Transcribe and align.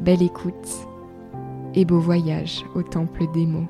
Belle 0.00 0.22
écoute 0.22 0.86
et 1.74 1.84
beau 1.84 2.00
voyage 2.00 2.64
au 2.74 2.82
temple 2.82 3.24
des 3.32 3.46
mots. 3.46 3.68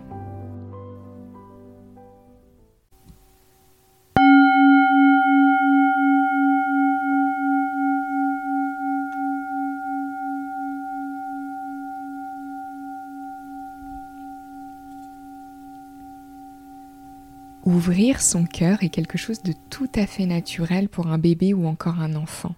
Ouvrir 17.66 18.20
son 18.20 18.44
cœur 18.44 18.82
est 18.82 18.88
quelque 18.88 19.18
chose 19.18 19.42
de 19.42 19.52
tout 19.68 19.88
à 19.94 20.06
fait 20.06 20.26
naturel 20.26 20.88
pour 20.88 21.08
un 21.08 21.18
bébé 21.18 21.54
ou 21.54 21.66
encore 21.66 22.00
un 22.00 22.14
enfant. 22.14 22.54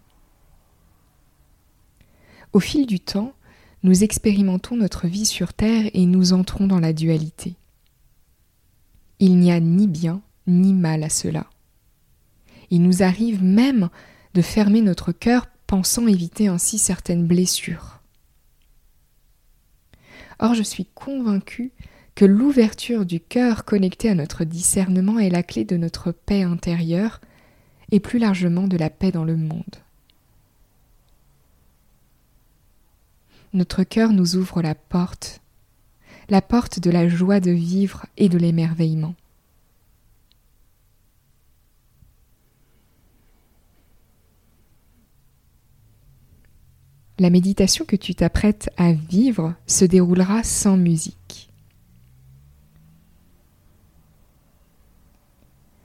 Au 2.53 2.61
fil 2.61 2.87
du 2.87 3.01
temps, 3.01 3.33
nous 3.83 4.05
expérimentons 4.05 4.77
notre 4.77 5.07
vie 5.07 5.27
sur 5.27 5.55
Terre 5.55 5.91
et 5.95 6.07
nous 6.07 6.33
entrons 6.33 6.67
dans 6.67 6.81
la 6.81 6.93
dualité. 6.93 7.57
Il 9.19 9.39
n'y 9.39 9.53
a 9.53 9.61
ni 9.61 9.87
bien 9.87 10.21
ni 10.47 10.75
mal 10.75 11.03
à 11.03 11.09
cela. 11.09 11.47
Il 12.71 12.83
nous 12.83 13.03
arrive 13.03 13.43
même 13.43 13.89
de 14.35 14.43
fermer 14.43 14.83
notre 14.83 15.13
cœur 15.13 15.47
pensant 15.67 16.07
éviter 16.07 16.49
ainsi 16.49 16.79
certaines 16.79 17.27
blessures. 17.27 18.01
Or 20.39 20.55
je 20.55 20.63
suis 20.63 20.87
convaincue 20.87 21.73
que 22.15 22.25
l'ouverture 22.25 23.07
du 23.07 23.21
cœur 23.21 23.65
connecté 23.65 24.11
à 24.11 24.15
notre 24.15 24.45
discernement 24.45 25.19
est 25.19 25.31
la 25.31 25.43
clé 25.43 25.65
de 25.65 25.77
notre 25.77 26.13
paix 26.13 26.43
intérieure 26.43 27.21
et 27.91 28.01
plus 28.01 28.19
largement 28.19 28.69
de 28.69 28.77
la 28.77 28.91
paix 28.91 29.13
dans 29.13 29.25
le 29.25 29.37
monde. 29.37 29.77
Notre 33.53 33.85
cœur 33.85 34.13
nous 34.13 34.37
ouvre 34.37 34.63
la 34.63 34.75
porte, 34.75 35.41
la 36.29 36.41
porte 36.41 36.81
de 36.81 36.91
la 36.91 37.09
joie 37.09 37.41
de 37.41 37.51
vivre 37.51 38.07
et 38.17 38.29
de 38.29 38.39
l'émerveillement. 38.39 39.15
La 47.19 47.31
méditation 47.31 47.85
que 47.85 47.95
tu 47.95 48.15
t'apprêtes 48.15 48.71
à 48.77 48.93
vivre 48.93 49.55
se 49.67 49.85
déroulera 49.85 50.43
sans 50.43 50.77
musique. 50.77 51.51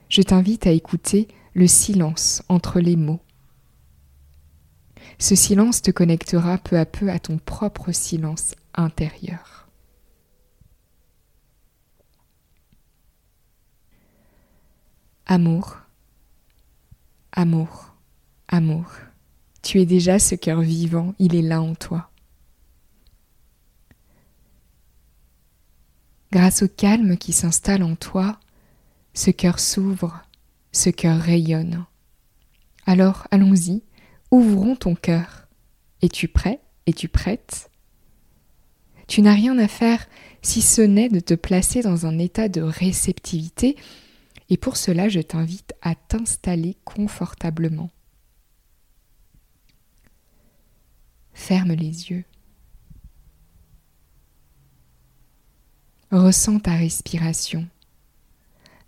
Je 0.08 0.22
t'invite 0.22 0.66
à 0.66 0.70
écouter 0.70 1.28
le 1.54 1.66
silence 1.66 2.42
entre 2.48 2.80
les 2.80 2.96
mots 2.96 3.20
ce 5.18 5.34
silence 5.34 5.82
te 5.82 5.90
connectera 5.90 6.58
peu 6.58 6.78
à 6.78 6.86
peu 6.86 7.10
à 7.10 7.18
ton 7.18 7.38
propre 7.38 7.92
silence 7.92 8.54
intérieur. 8.74 9.68
Amour, 15.26 15.76
amour, 17.32 17.94
amour. 18.48 18.92
Tu 19.62 19.80
es 19.80 19.86
déjà 19.86 20.18
ce 20.18 20.34
cœur 20.34 20.60
vivant, 20.60 21.14
il 21.18 21.34
est 21.34 21.42
là 21.42 21.60
en 21.60 21.74
toi. 21.74 22.10
Grâce 26.30 26.62
au 26.62 26.68
calme 26.68 27.16
qui 27.16 27.32
s'installe 27.32 27.82
en 27.82 27.96
toi, 27.96 28.38
ce 29.14 29.30
cœur 29.30 29.58
s'ouvre, 29.60 30.22
ce 30.72 30.90
cœur 30.90 31.18
rayonne. 31.18 31.84
Alors 32.86 33.26
allons-y, 33.30 33.82
ouvrons 34.30 34.76
ton 34.76 34.94
cœur. 34.94 35.48
Es-tu 36.02 36.28
prêt? 36.28 36.60
Es-tu 36.86 37.08
prête? 37.08 37.70
Tu 39.06 39.22
n'as 39.22 39.34
rien 39.34 39.58
à 39.58 39.68
faire 39.68 40.06
si 40.42 40.62
ce 40.62 40.82
n'est 40.82 41.08
de 41.08 41.20
te 41.20 41.34
placer 41.34 41.82
dans 41.82 42.06
un 42.06 42.18
état 42.18 42.48
de 42.48 42.60
réceptivité, 42.60 43.76
et 44.50 44.56
pour 44.56 44.76
cela 44.76 45.08
je 45.08 45.20
t'invite 45.20 45.74
à 45.82 45.94
t'installer 45.94 46.76
confortablement. 46.84 47.90
Ferme 51.32 51.72
les 51.72 52.10
yeux. 52.10 52.24
Ressens 56.10 56.60
ta 56.60 56.74
respiration, 56.74 57.66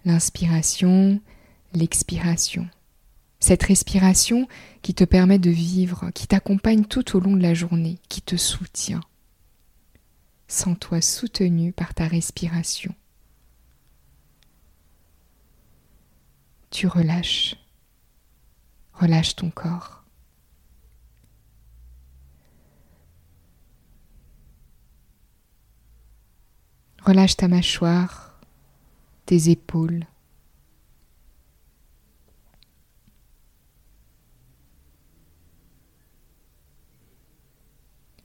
l'inspiration, 0.05 1.21
l'expiration. 1.75 2.69
Cette 3.41 3.63
respiration 3.63 4.47
qui 4.83 4.95
te 4.95 5.05
permet 5.05 5.39
de 5.39 5.51
vivre, 5.51 6.11
qui 6.11 6.27
t'accompagne 6.27 6.85
tout 6.85 7.17
au 7.17 7.21
long 7.21 7.35
de 7.35 7.43
la 7.43 7.55
journée, 7.55 7.99
qui 8.09 8.21
te 8.21 8.37
soutient. 8.37 9.01
Sens-toi 10.47 11.01
soutenu 11.01 11.73
par 11.73 11.95
ta 11.95 12.07
respiration. 12.07 12.95
Tu 16.71 16.87
relâches. 16.87 17.57
Relâche 18.93 19.37
ton 19.37 19.51
corps. 19.51 20.05
Relâche 27.03 27.37
ta 27.37 27.49
mâchoire, 27.49 28.39
tes 29.25 29.49
épaules, 29.49 30.05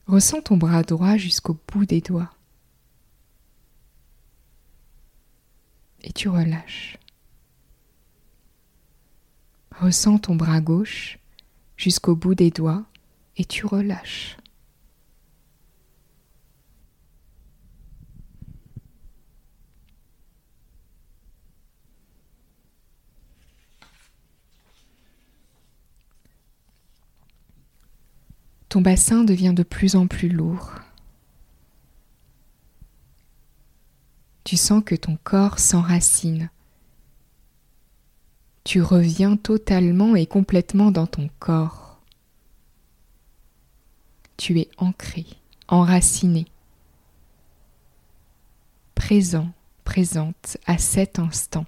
Ressens 0.08 0.42
ton 0.42 0.58
bras 0.58 0.84
droit 0.84 1.18
jusqu'au 1.18 1.58
bout 1.72 1.86
des 1.86 2.02
doigts. 2.02 2.32
Et 6.04 6.14
tu 6.14 6.30
relâches. 6.30 6.98
Ressens 9.80 10.20
ton 10.20 10.36
bras 10.36 10.62
gauche 10.62 11.18
jusqu'au 11.76 12.16
bout 12.16 12.36
des 12.36 12.52
doigts 12.52 12.86
et 13.38 13.46
tu 13.46 13.66
relâches. 13.66 14.38
Ton 28.76 28.82
bassin 28.82 29.24
devient 29.24 29.54
de 29.56 29.64
plus 29.64 29.96
en 29.96 30.06
plus 30.06 30.28
lourd. 30.28 30.74
Tu 34.44 34.58
sens 34.58 34.84
que 34.84 34.96
ton 34.96 35.18
corps 35.24 35.60
s'enracine. 35.60 36.50
Tu 38.66 38.82
reviens 38.82 39.38
totalement 39.38 40.18
et 40.18 40.26
complètement 40.26 40.92
dans 40.92 41.08
ton 41.08 41.30
corps. 41.40 42.02
Tu 44.36 44.60
es 44.60 44.70
ancré, 44.76 45.26
enraciné, 45.70 46.46
présent, 48.94 49.54
présente 49.86 50.58
à 50.66 50.78
cet 50.80 51.18
instant. 51.18 51.66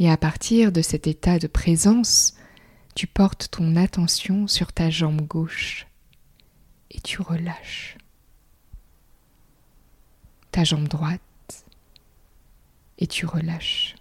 Et 0.00 0.10
à 0.10 0.16
partir 0.16 0.72
de 0.72 0.82
cet 0.82 1.06
état 1.06 1.38
de 1.38 1.46
présence, 1.46 2.34
tu 2.98 3.06
portes 3.06 3.52
ton 3.52 3.76
attention 3.76 4.48
sur 4.48 4.72
ta 4.72 4.90
jambe 4.90 5.20
gauche 5.20 5.86
et 6.90 7.00
tu 7.00 7.22
relâches. 7.22 7.96
Ta 10.50 10.64
jambe 10.64 10.88
droite 10.88 11.64
et 12.98 13.06
tu 13.06 13.24
relâches. 13.24 13.94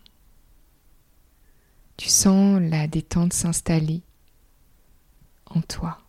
Tu 1.95 2.09
sens 2.09 2.59
la 2.59 2.87
détente 2.87 3.33
s'installer 3.33 4.01
en 5.45 5.61
toi. 5.61 5.99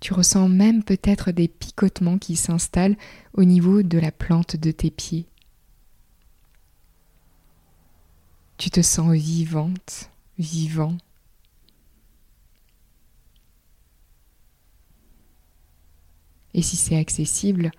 Tu 0.00 0.14
ressens 0.14 0.48
même 0.48 0.82
peut-être 0.84 1.32
des 1.32 1.48
picotements 1.48 2.16
qui 2.16 2.34
s'installent 2.34 2.96
au 3.34 3.44
niveau 3.44 3.82
de 3.82 3.98
la 3.98 4.10
plante 4.10 4.56
de 4.56 4.70
tes 4.70 4.90
pieds. 4.90 5.29
Tu 8.60 8.68
te 8.68 8.82
sens 8.82 9.14
vivante, 9.14 10.10
vivant? 10.38 10.98
Et 16.52 16.60
si 16.60 16.76
c'est 16.76 16.98
accessible, 16.98 17.70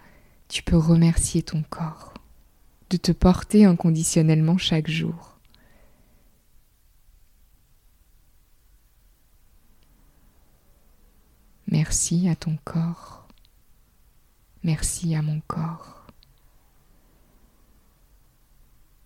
tu 0.47 0.63
peux 0.63 0.77
remercier 0.77 1.43
ton 1.43 1.61
corps 1.61 2.15
de 2.89 2.97
te 2.97 3.11
porter 3.11 3.63
inconditionnellement 3.65 4.57
chaque 4.57 4.89
jour. 4.89 5.37
Merci 11.67 12.27
à 12.27 12.35
ton 12.35 12.57
corps. 12.63 13.27
Merci 14.63 15.13
à 15.13 15.21
mon 15.21 15.41
corps. 15.41 16.07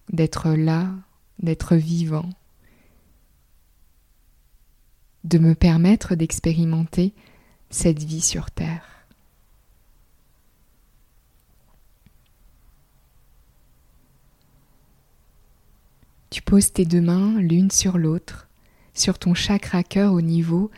D'être 0.08 0.52
là, 0.52 0.94
d'être 1.40 1.76
vivant, 1.76 2.30
de 5.24 5.38
me 5.38 5.56
permettre 5.56 6.16
d'expérimenter 6.16 7.14
cette 7.70 8.04
vie 8.04 8.22
sur 8.22 8.52
Terre. 8.52 8.96
Tu 16.30 16.42
poses 16.42 16.74
tes 16.74 16.86
deux 16.86 17.02
mains 17.02 17.40
l'une 17.40 17.72
sur 17.72 17.98
l'autre 17.98 18.48
sur 18.94 19.20
ton 19.20 19.34
chakra 19.34 19.84
cœur 19.84 20.14
au 20.14 20.22
niveau 20.22 20.72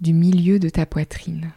du 0.00 0.12
milieu 0.12 0.58
de 0.58 0.68
ta 0.68 0.86
poitrine. 0.86 1.52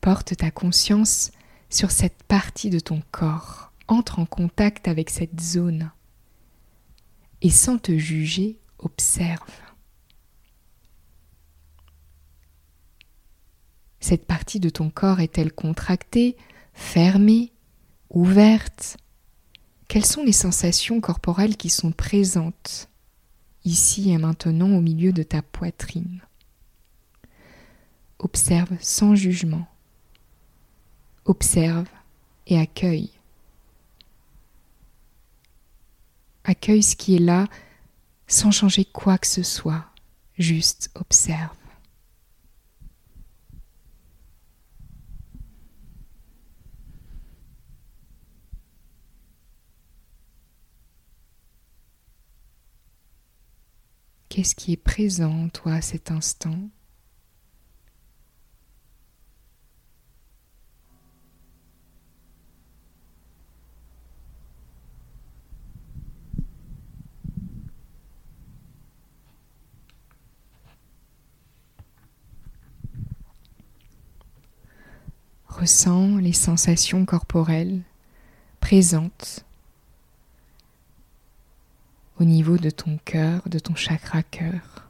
Porte 0.00 0.36
ta 0.36 0.50
conscience 0.50 1.30
sur 1.70 1.90
cette 1.90 2.22
partie 2.24 2.70
de 2.70 2.80
ton 2.80 3.02
corps, 3.10 3.69
entre 3.90 4.20
en 4.20 4.26
contact 4.26 4.86
avec 4.88 5.10
cette 5.10 5.40
zone 5.40 5.90
et 7.42 7.50
sans 7.50 7.78
te 7.78 7.96
juger, 7.98 8.58
observe. 8.78 9.50
Cette 13.98 14.26
partie 14.26 14.60
de 14.60 14.70
ton 14.70 14.90
corps 14.90 15.20
est-elle 15.20 15.52
contractée, 15.52 16.36
fermée, 16.72 17.52
ouverte? 18.10 18.96
Quelles 19.88 20.06
sont 20.06 20.22
les 20.22 20.32
sensations 20.32 21.00
corporelles 21.00 21.56
qui 21.56 21.68
sont 21.68 21.92
présentes 21.92 22.88
ici 23.64 24.10
et 24.10 24.18
maintenant 24.18 24.70
au 24.70 24.80
milieu 24.80 25.12
de 25.12 25.22
ta 25.22 25.42
poitrine? 25.42 26.20
Observe 28.18 28.76
sans 28.80 29.14
jugement. 29.14 29.66
Observe 31.24 31.88
et 32.46 32.58
accueille. 32.58 33.19
Accueille 36.44 36.82
ce 36.82 36.96
qui 36.96 37.16
est 37.16 37.20
là 37.20 37.46
sans 38.26 38.50
changer 38.50 38.84
quoi 38.84 39.18
que 39.18 39.26
ce 39.26 39.42
soit. 39.42 39.86
Juste 40.38 40.90
observe. 40.94 41.54
Qu'est-ce 54.30 54.54
qui 54.54 54.72
est 54.72 54.76
présent, 54.76 55.48
toi, 55.48 55.74
à 55.74 55.82
cet 55.82 56.12
instant? 56.12 56.70
Ressens 75.60 76.16
les 76.16 76.32
sensations 76.32 77.04
corporelles 77.04 77.82
présentes 78.60 79.44
au 82.18 82.24
niveau 82.24 82.56
de 82.56 82.70
ton 82.70 82.96
cœur, 83.04 83.46
de 83.46 83.58
ton 83.58 83.74
chakra 83.74 84.22
cœur. 84.22 84.88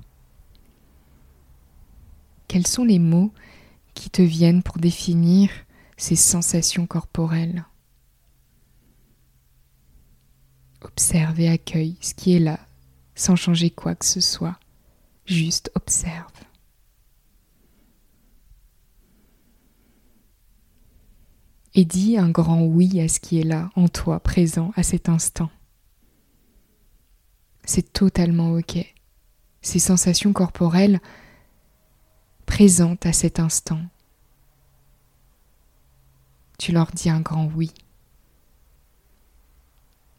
Quels 2.47 2.69
sont 2.69 2.85
les 2.85 3.01
mots 3.01 3.33
qui 3.95 4.11
te 4.11 4.23
viennent 4.23 4.63
pour 4.63 4.79
définir 4.79 5.51
ces 5.97 6.15
sensations 6.15 6.87
corporelles? 6.87 7.65
Observe 10.83 11.41
et 11.41 11.49
accueille 11.49 11.97
ce 12.01 12.15
qui 12.15 12.37
est 12.37 12.39
là, 12.39 12.61
sans 13.17 13.35
changer 13.35 13.71
quoi 13.71 13.97
que 13.97 14.07
ce 14.07 14.21
soit. 14.21 14.61
Juste 15.27 15.73
observe. 15.75 16.31
Et 21.81 21.87
dis 21.87 22.19
un 22.19 22.29
grand 22.29 22.61
oui 22.61 23.01
à 23.01 23.09
ce 23.09 23.21
qui 23.21 23.41
est 23.41 23.45
là, 23.45 23.71
en 23.75 23.89
toi, 23.89 24.21
présent 24.21 24.71
à 24.77 24.83
cet 24.83 25.09
instant 25.09 25.49
c'est 27.71 27.93
totalement 27.93 28.55
ok. 28.55 28.79
Ces 29.63 29.79
sensations 29.79 30.33
corporelles 30.33 31.01
présentes 32.45 33.07
à 33.07 33.13
cet 33.13 33.39
instant. 33.39 33.81
Tu 36.59 36.73
leur 36.73 36.91
dis 36.91 37.09
un 37.09 37.21
grand 37.21 37.47
oui. 37.55 37.73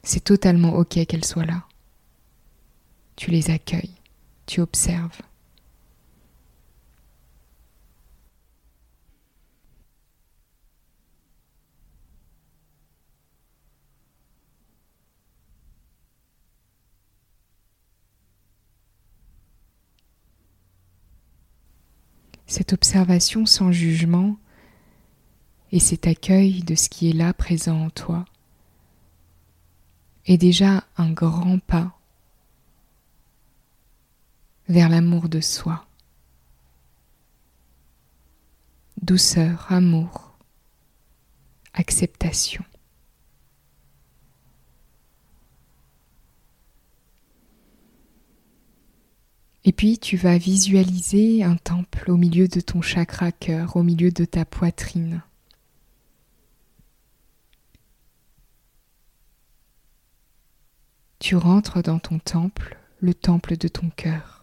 C'est 0.04 0.24
totalement 0.24 0.76
ok 0.76 1.06
qu'elles 1.06 1.26
soient 1.26 1.46
là. 1.46 1.66
Tu 3.18 3.32
les 3.32 3.52
accueilles, 3.52 3.96
tu 4.46 4.62
observes. 4.62 5.22
Cette 22.52 22.74
observation 22.74 23.46
sans 23.46 23.72
jugement 23.72 24.36
et 25.72 25.80
cet 25.80 26.06
accueil 26.06 26.64
de 26.64 26.76
ce 26.76 26.90
qui 26.90 27.10
est 27.10 27.14
là 27.14 27.34
présent 27.34 27.86
en 27.86 27.90
toi 27.90 28.26
est 30.26 30.38
déjà 30.38 30.84
un 30.98 31.12
grand 31.14 31.60
pas 31.60 31.98
vers 34.68 34.90
l'amour 34.90 35.30
de 35.30 35.40
soi. 35.40 35.86
Douceur, 39.02 39.68
amour, 39.72 40.38
acceptation. 41.74 42.66
Et 49.64 49.72
puis 49.72 50.00
tu 50.00 50.18
vas 50.18 50.38
visualiser 50.38 51.44
un 51.44 51.56
temple 51.56 52.10
au 52.10 52.18
milieu 52.18 52.48
de 52.48 52.62
ton 52.62 52.82
chakra 52.82 53.32
cœur, 53.32 53.76
au 53.76 53.84
milieu 53.84 54.12
de 54.12 54.26
ta 54.26 54.44
poitrine. 54.44 55.22
Tu 61.20 61.36
rentres 61.36 61.84
dans 61.84 62.00
ton 62.00 62.18
temple, 62.18 62.80
le 63.00 63.14
temple 63.14 63.56
de 63.56 63.68
ton 63.68 63.92
cœur. 63.92 64.42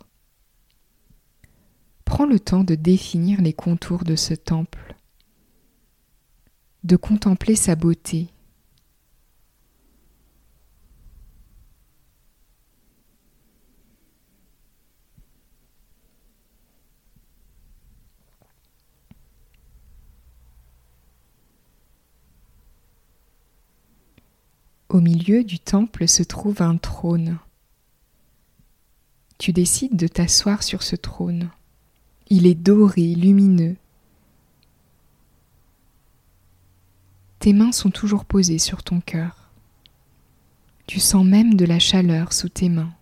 Prends 2.04 2.26
le 2.26 2.38
temps 2.38 2.62
de 2.62 2.76
définir 2.76 3.42
les 3.42 3.52
contours 3.52 4.04
de 4.04 4.14
ce 4.14 4.34
temple, 4.34 4.94
de 6.84 6.94
contempler 6.94 7.56
sa 7.56 7.74
beauté, 7.74 8.28
Au 24.98 25.00
milieu 25.00 25.44
du 25.44 25.60
temple 25.60 26.08
se 26.08 26.24
trouve 26.24 26.60
un 26.60 26.76
trône. 26.76 27.38
Tu 29.38 29.52
décides 29.52 29.94
de 29.94 30.08
t'asseoir 30.08 30.64
sur 30.64 30.82
ce 30.82 30.96
trône. 30.96 31.50
Il 32.30 32.48
est 32.48 32.56
doré, 32.56 33.14
lumineux. 33.14 33.76
Tes 37.38 37.52
mains 37.52 37.70
sont 37.70 37.90
toujours 37.90 38.24
posées 38.24 38.58
sur 38.58 38.82
ton 38.82 39.00
cœur. 39.00 39.52
Tu 40.88 40.98
sens 40.98 41.24
même 41.24 41.54
de 41.54 41.64
la 41.64 41.78
chaleur 41.78 42.32
sous 42.32 42.48
tes 42.48 42.68
mains. 42.68 42.92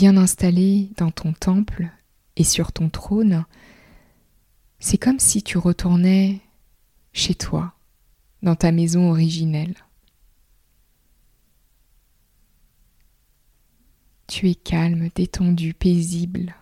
Bien 0.00 0.16
installé 0.16 0.88
dans 0.96 1.10
ton 1.10 1.34
temple 1.34 1.90
et 2.36 2.42
sur 2.42 2.72
ton 2.72 2.88
trône, 2.88 3.44
c'est 4.78 4.96
comme 4.96 5.18
si 5.18 5.42
tu 5.42 5.58
retournais 5.58 6.40
chez 7.12 7.34
toi, 7.34 7.74
dans 8.40 8.56
ta 8.56 8.72
maison 8.72 9.10
originelle. 9.10 9.74
Tu 14.26 14.48
es 14.48 14.54
calme, 14.54 15.10
détendu, 15.14 15.74
paisible, 15.74 16.54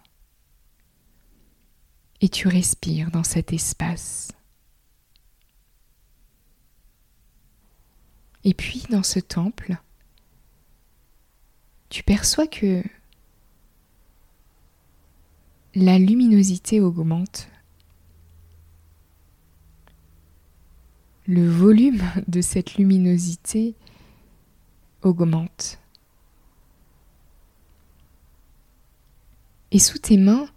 et 2.21 2.29
tu 2.29 2.49
respires 2.49 3.13
dans 3.13 3.23
cet 3.23 3.53
espace. 3.53 4.33
Et 8.43 8.55
puis 8.55 8.83
dans 8.91 9.05
ce 9.05 9.21
temple, 9.21 9.77
tu 11.89 12.03
perçois 12.03 12.49
que 12.49 12.83
la 15.79 15.97
luminosité 15.97 16.81
augmente. 16.81 17.49
Le 21.29 21.49
volume 21.49 22.03
de 22.27 22.41
cette 22.41 22.75
luminosité 22.75 23.77
augmente. 25.03 25.79
Et 29.71 29.79
sous 29.79 29.99
tes 29.99 30.17
mains, 30.17 30.49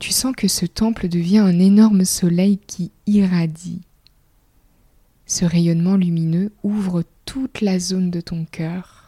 tu 0.00 0.12
sens 0.12 0.34
que 0.34 0.48
ce 0.48 0.64
temple 0.64 1.08
devient 1.08 1.38
un 1.38 1.58
énorme 1.58 2.06
soleil 2.06 2.56
qui 2.56 2.90
irradie. 3.06 3.82
Ce 5.26 5.44
rayonnement 5.44 5.96
lumineux 5.96 6.52
ouvre 6.62 7.04
toute 7.26 7.60
la 7.60 7.78
zone 7.78 8.10
de 8.10 8.22
ton 8.22 8.46
cœur 8.46 9.03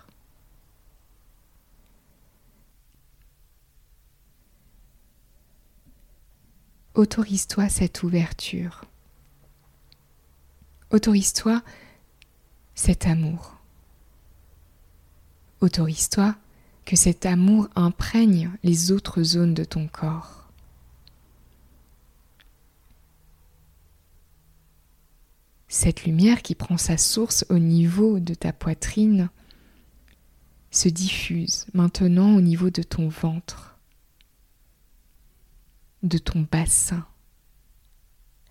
autorise-toi 6.96 7.68
cette 7.68 8.02
ouverture. 8.02 8.84
Autorise-toi 10.90 11.62
cet 12.74 13.06
amour. 13.06 13.56
Autorise-toi 15.60 16.34
que 16.84 16.96
cet 16.96 17.26
amour 17.26 17.68
imprègne 17.74 18.50
les 18.62 18.92
autres 18.92 19.22
zones 19.22 19.54
de 19.54 19.64
ton 19.64 19.88
corps. 19.88 20.48
Cette 25.68 26.04
lumière 26.04 26.42
qui 26.42 26.54
prend 26.54 26.78
sa 26.78 26.96
source 26.96 27.44
au 27.50 27.58
niveau 27.58 28.20
de 28.20 28.34
ta 28.34 28.52
poitrine 28.52 29.28
se 30.70 30.88
diffuse 30.88 31.66
maintenant 31.74 32.36
au 32.36 32.40
niveau 32.40 32.70
de 32.70 32.82
ton 32.82 33.08
ventre 33.08 33.75
de 36.06 36.18
ton 36.18 36.46
bassin, 36.50 37.06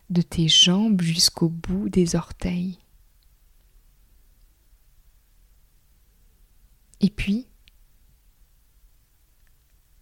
de 0.09 0.21
tes 0.21 0.47
jambes 0.47 1.01
jusqu'au 1.01 1.49
bout 1.49 1.89
des 1.89 2.15
orteils. 2.15 2.79
Et 7.01 7.09
puis, 7.09 7.47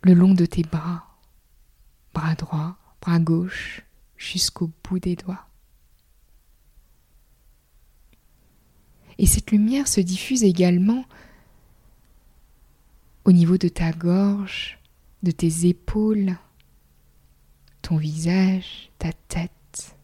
le 0.01 0.13
long 0.13 0.33
de 0.33 0.45
tes 0.45 0.63
bras, 0.63 1.05
bras 2.13 2.35
droit, 2.35 2.77
bras 3.01 3.19
gauche, 3.19 3.81
jusqu'au 4.17 4.71
bout 4.83 4.99
des 4.99 5.15
doigts. 5.15 5.47
Et 9.17 9.25
cette 9.25 9.51
lumière 9.51 9.87
se 9.87 10.01
diffuse 10.01 10.43
également 10.43 11.05
au 13.25 13.31
niveau 13.31 13.57
de 13.57 13.67
ta 13.67 13.91
gorge, 13.91 14.79
de 15.21 15.31
tes 15.31 15.67
épaules, 15.67 16.35
ton 17.83 17.97
visage, 17.97 18.89
ta 18.97 19.11
tête. 19.27 19.95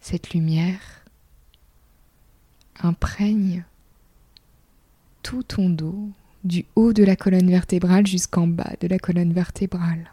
Cette 0.00 0.34
lumière 0.34 1.04
imprègne 2.82 3.64
tout 5.22 5.44
ton 5.44 5.70
dos, 5.70 6.10
du 6.42 6.66
haut 6.74 6.92
de 6.92 7.04
la 7.04 7.16
colonne 7.16 7.48
vertébrale 7.48 8.06
jusqu'en 8.06 8.46
bas 8.46 8.72
de 8.80 8.88
la 8.88 8.98
colonne 8.98 9.32
vertébrale. 9.32 10.10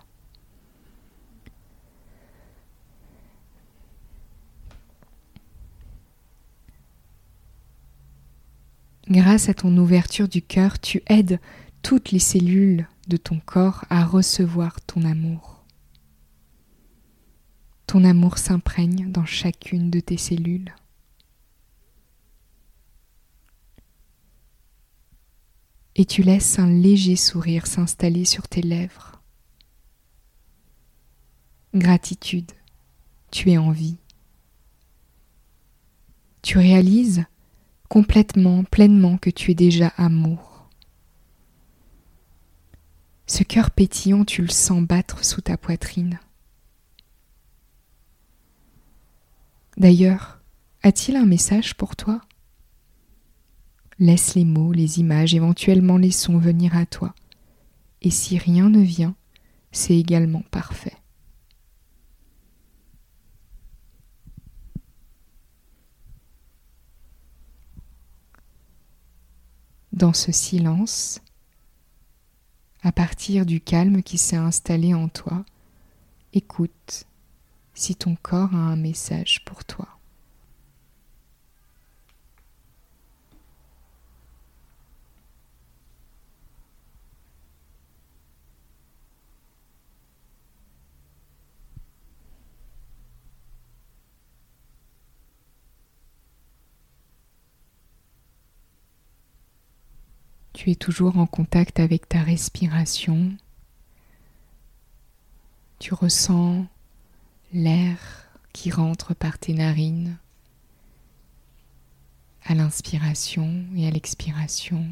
Grâce 9.09 9.47
à 9.47 9.53
ton 9.53 9.75
ouverture 9.77 10.27
du 10.27 10.41
cœur, 10.41 10.79
tu 10.79 11.01
aides 11.07 11.39
toutes 11.87 12.11
les 12.11 12.19
cellules 12.19 12.85
de 13.07 13.15
ton 13.15 13.39
corps 13.39 13.85
à 13.89 14.03
recevoir 14.03 14.81
ton 14.81 15.05
amour. 15.05 15.63
Ton 17.85 18.03
amour 18.03 18.39
s'imprègne 18.39 19.09
dans 19.09 19.23
chacune 19.23 19.89
de 19.89 20.01
tes 20.01 20.17
cellules. 20.17 20.75
Et 25.95 26.03
tu 26.03 26.23
laisses 26.23 26.59
un 26.59 26.69
léger 26.69 27.15
sourire 27.15 27.67
s'installer 27.67 28.25
sur 28.25 28.49
tes 28.49 28.61
lèvres. 28.61 29.21
Gratitude, 31.73 32.51
tu 33.31 33.51
es 33.51 33.57
en 33.57 33.71
vie. 33.71 33.95
Tu 36.41 36.57
réalises 36.57 37.23
complètement, 37.87 38.65
pleinement 38.65 39.17
que 39.17 39.29
tu 39.29 39.51
es 39.51 39.55
déjà 39.55 39.93
amour. 39.95 40.56
Ce 43.27 43.43
cœur 43.43 43.71
pétillant, 43.71 44.23
tu 44.23 44.41
le 44.41 44.47
sens 44.47 44.81
battre 44.81 45.23
sous 45.25 45.41
ta 45.41 45.57
poitrine. 45.57 46.19
D'ailleurs, 49.75 50.39
a-t-il 50.81 51.17
un 51.17 51.25
message 51.25 51.75
pour 51.75 51.97
toi? 51.97 52.21
Laisse 53.99 54.33
les 54.35 54.45
mots, 54.45 54.71
les 54.71 54.99
images, 54.99 55.35
éventuellement 55.35 55.97
les 55.97 56.11
sons 56.11 56.37
venir 56.37 56.75
à 56.75 56.85
toi. 56.85 57.13
Et 58.01 58.11
si 58.11 58.37
rien 58.37 58.69
ne 58.69 58.79
vient, 58.79 59.15
c'est 59.71 59.97
également 59.97 60.43
parfait. 60.49 60.95
Dans 69.91 70.13
ce 70.13 70.31
silence, 70.31 71.21
à 72.83 72.91
partir 72.91 73.45
du 73.45 73.61
calme 73.61 74.03
qui 74.03 74.17
s'est 74.17 74.35
installé 74.35 74.93
en 74.93 75.07
toi, 75.07 75.43
écoute 76.33 77.05
si 77.73 77.95
ton 77.95 78.15
corps 78.15 78.53
a 78.53 78.57
un 78.57 78.75
message 78.75 79.43
pour 79.45 79.63
toi. 79.63 79.96
Tu 100.57 100.71
es 100.71 100.75
toujours 100.75 101.19
en 101.19 101.27
contact 101.27 101.79
avec 101.79 102.09
ta 102.09 102.23
respiration. 102.23 103.37
Tu 105.77 105.93
ressens 105.93 106.65
l'air 107.53 107.99
qui 108.53 108.71
rentre 108.71 109.13
par 109.13 109.37
tes 109.37 109.53
narines 109.53 110.17
à 112.43 112.55
l'inspiration 112.55 113.65
et 113.75 113.85
à 113.85 113.91
l'expiration. 113.91 114.83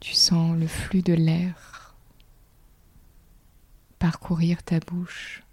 Tu 0.00 0.14
sens 0.14 0.58
le 0.58 0.66
flux 0.66 1.02
de 1.02 1.14
l'air 1.14 1.94
parcourir 4.00 4.64
ta 4.64 4.80
bouche. 4.80 5.44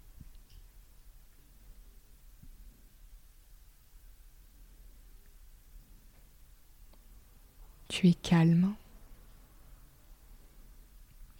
Tu 7.90 8.06
es 8.06 8.14
calme. 8.14 8.72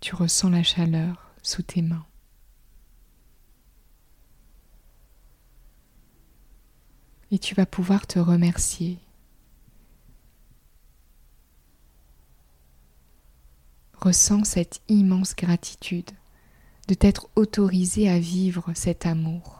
Tu 0.01 0.17
ressens 0.17 0.51
la 0.51 0.65
chaleur 0.65 1.31
sous 1.43 1.63
tes 1.63 1.81
mains. 1.81 2.05
Et 7.31 7.39
tu 7.39 7.55
vas 7.55 7.67
pouvoir 7.67 8.09
te 8.09 8.19
remercier. 8.19 8.99
Ressens 13.95 14.43
cette 14.43 14.83
immense 14.89 15.37
gratitude 15.37 16.11
de 16.89 16.95
t'être 16.95 17.29
autorisé 17.37 18.09
à 18.09 18.19
vivre 18.19 18.73
cet 18.75 19.07
amour. 19.07 19.60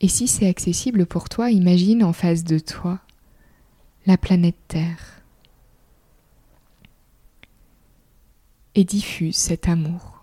Et 0.00 0.08
si 0.08 0.28
c'est 0.28 0.48
accessible 0.48 1.06
pour 1.06 1.28
toi, 1.28 1.50
imagine 1.50 2.04
en 2.04 2.12
face 2.12 2.44
de 2.44 2.58
toi 2.58 3.00
la 4.06 4.16
planète 4.16 4.56
Terre. 4.68 5.22
Et 8.74 8.84
diffuse 8.84 9.36
cet 9.36 9.68
amour. 9.68 10.22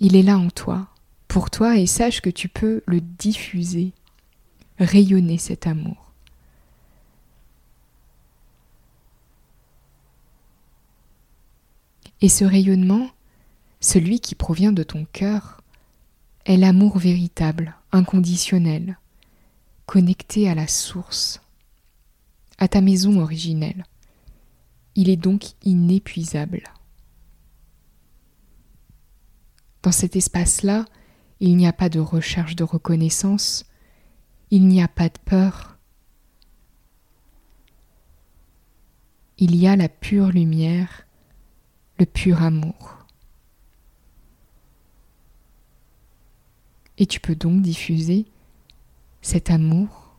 Il 0.00 0.16
est 0.16 0.22
là 0.22 0.38
en 0.38 0.50
toi, 0.50 0.88
pour 1.28 1.50
toi, 1.50 1.78
et 1.78 1.86
sache 1.86 2.20
que 2.20 2.30
tu 2.30 2.48
peux 2.48 2.82
le 2.86 3.00
diffuser, 3.00 3.92
rayonner 4.78 5.38
cet 5.38 5.68
amour. 5.68 6.12
Et 12.20 12.28
ce 12.28 12.44
rayonnement, 12.44 13.08
celui 13.80 14.18
qui 14.18 14.34
provient 14.34 14.72
de 14.72 14.82
ton 14.82 15.06
cœur, 15.12 15.60
est 16.44 16.56
l'amour 16.56 16.98
véritable, 16.98 17.74
inconditionnel, 17.92 18.98
connecté 19.86 20.48
à 20.48 20.54
la 20.54 20.66
source, 20.66 21.40
à 22.58 22.68
ta 22.68 22.80
maison 22.80 23.20
originelle. 23.20 23.84
Il 24.94 25.08
est 25.08 25.16
donc 25.16 25.44
inépuisable. 25.62 26.64
Dans 29.82 29.92
cet 29.92 30.16
espace-là, 30.16 30.86
il 31.40 31.56
n'y 31.56 31.66
a 31.66 31.72
pas 31.72 31.88
de 31.88 32.00
recherche 32.00 32.56
de 32.56 32.64
reconnaissance, 32.64 33.64
il 34.50 34.66
n'y 34.66 34.82
a 34.82 34.88
pas 34.88 35.08
de 35.08 35.18
peur. 35.24 35.78
Il 39.36 39.56
y 39.56 39.66
a 39.66 39.76
la 39.76 39.88
pure 39.88 40.28
lumière, 40.28 41.06
le 41.98 42.06
pur 42.06 42.42
amour. 42.42 43.03
Et 47.04 47.06
tu 47.06 47.20
peux 47.20 47.34
donc 47.34 47.60
diffuser 47.60 48.24
cet 49.20 49.50
amour 49.50 50.16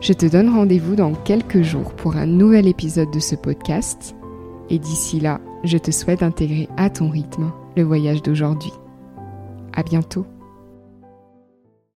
Je 0.00 0.12
te 0.14 0.26
donne 0.26 0.48
rendez-vous 0.48 0.96
dans 0.96 1.12
quelques 1.12 1.62
jours 1.62 1.92
pour 1.92 2.16
un 2.16 2.26
nouvel 2.26 2.66
épisode 2.66 3.10
de 3.10 3.20
ce 3.20 3.34
podcast, 3.34 4.14
et 4.70 4.78
d'ici 4.78 5.20
là, 5.20 5.38
je 5.64 5.78
te 5.78 5.90
souhaite 5.90 6.20
d'intégrer 6.20 6.68
à 6.76 6.90
ton 6.90 7.10
rythme 7.10 7.52
le 7.76 7.82
voyage 7.82 8.22
d'aujourd'hui. 8.22 8.72
À 9.72 9.82
bientôt! 9.82 10.26